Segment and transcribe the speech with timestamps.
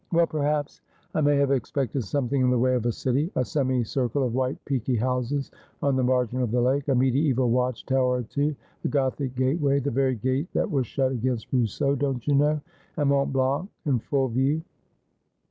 [0.11, 0.81] 'Well, perhaps
[1.13, 4.33] I may have expected something in the way of a city; a semi circle of
[4.33, 5.51] white peaky houses
[5.83, 9.79] on the margin of the lake; a mediseval watch tower or two; a Gothic gateway,
[9.79, 12.61] the very gate that was shut against Rousseau, don't you knov,r;
[12.97, 14.63] and Mont Blanc in full view.'